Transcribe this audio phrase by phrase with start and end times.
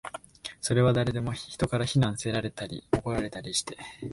[0.61, 3.77] それは誰でも、人から非難せられたり、怒られたりして